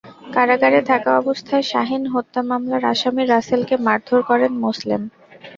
[0.33, 5.01] কারাগারে থাকা অবস্থায় শাহীন হত্যা মামলার আসামি রাসেলকে মারধর করেন মোসলেম।